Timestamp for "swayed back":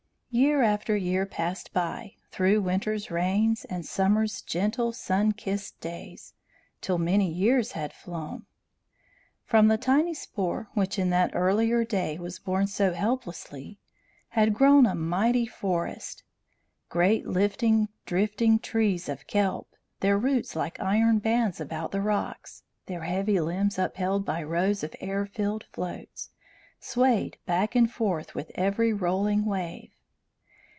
26.79-27.75